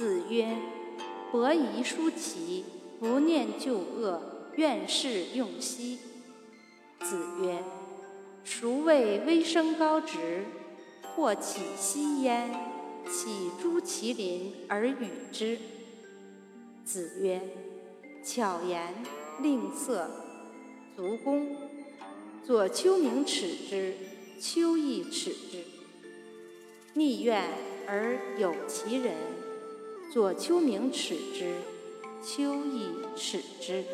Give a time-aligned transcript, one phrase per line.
[0.00, 0.56] 子曰
[1.30, 2.64] ：“伯夷叔齐，
[2.98, 5.98] 不念旧恶，愿事用兮。”
[7.04, 7.62] 子曰
[8.42, 10.44] ：“孰谓微生高直？
[11.14, 12.50] 或起兮焉，
[13.10, 15.58] 岂诸其邻而与之？”
[16.82, 17.38] 子曰
[18.24, 18.94] ：“巧言
[19.42, 20.08] 令色，
[20.96, 21.54] 足弓。
[22.42, 23.94] 左丘明耻之，
[24.40, 25.58] 丘亦耻之。
[26.94, 27.50] 逆愿
[27.86, 29.14] 而有其人，
[30.12, 31.54] 左丘明耻之，
[32.20, 33.84] 丘亦耻之。”